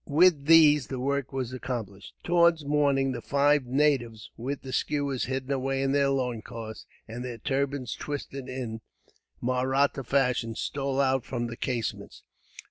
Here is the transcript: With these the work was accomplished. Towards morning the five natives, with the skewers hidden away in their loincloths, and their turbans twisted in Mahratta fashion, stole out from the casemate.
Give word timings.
With 0.07 0.45
these 0.47 0.87
the 0.87 0.99
work 0.99 1.31
was 1.31 1.53
accomplished. 1.53 2.15
Towards 2.23 2.65
morning 2.65 3.11
the 3.11 3.21
five 3.21 3.67
natives, 3.67 4.31
with 4.35 4.63
the 4.63 4.73
skewers 4.73 5.25
hidden 5.25 5.51
away 5.51 5.83
in 5.83 5.91
their 5.91 6.09
loincloths, 6.09 6.87
and 7.07 7.23
their 7.23 7.37
turbans 7.37 7.93
twisted 7.93 8.49
in 8.49 8.81
Mahratta 9.43 10.03
fashion, 10.03 10.55
stole 10.55 10.99
out 10.99 11.23
from 11.23 11.45
the 11.45 11.55
casemate. 11.55 12.23